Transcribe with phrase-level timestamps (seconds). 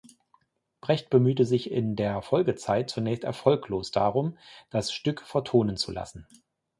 [0.81, 4.35] Brecht bemühte sich in der Folgezeit zunächst erfolglos darum,
[4.71, 6.25] das Stück vertonen zu lassen.